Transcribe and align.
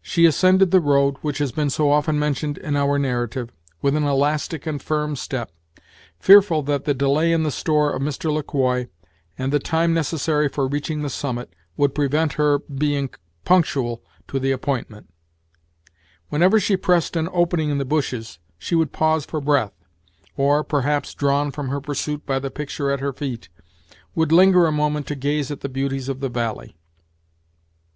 She 0.00 0.24
ascended 0.24 0.70
the 0.70 0.78
road 0.78 1.16
which 1.20 1.38
has 1.38 1.50
been 1.50 1.68
so 1.68 1.90
often 1.90 2.16
mentioned 2.16 2.58
in 2.58 2.76
our 2.76 2.96
narrative, 2.96 3.50
with 3.82 3.96
an 3.96 4.04
elastic 4.04 4.68
and 4.68 4.80
firm 4.80 5.16
step, 5.16 5.50
fearful 6.20 6.62
that 6.62 6.84
the 6.84 6.94
delay 6.94 7.32
in 7.32 7.42
the 7.42 7.50
store 7.50 7.90
of 7.92 8.00
Mr. 8.00 8.30
Le 8.32 8.44
Quoi, 8.44 8.86
and 9.36 9.52
the 9.52 9.58
time 9.58 9.92
necessary 9.92 10.48
for 10.48 10.68
reaching 10.68 11.02
the 11.02 11.10
summit, 11.10 11.52
would 11.76 11.92
prevent 11.92 12.34
her 12.34 12.60
being 12.60 13.10
punctual 13.44 14.00
to 14.28 14.38
the 14.38 14.52
appointment 14.52 15.12
Whenever 16.28 16.60
she 16.60 16.76
pressed 16.76 17.16
an 17.16 17.28
opening 17.32 17.68
in 17.68 17.78
the 17.78 17.84
bushes, 17.84 18.38
she 18.58 18.76
would 18.76 18.92
pause 18.92 19.24
for 19.26 19.40
breath, 19.40 19.74
or, 20.36 20.62
perhaps, 20.62 21.14
drawn 21.14 21.50
from 21.50 21.68
her 21.68 21.80
pursuit 21.80 22.24
by 22.24 22.38
the 22.38 22.48
picture 22.52 22.92
at 22.92 23.00
her 23.00 23.12
feet, 23.12 23.48
would 24.14 24.30
linger 24.30 24.66
a 24.66 24.70
moment 24.70 25.04
to 25.08 25.16
gaze 25.16 25.50
at 25.50 25.62
the 25.62 25.68
beauties 25.68 26.08
of 26.08 26.20
the 26.20 26.28
valley. 26.28 26.76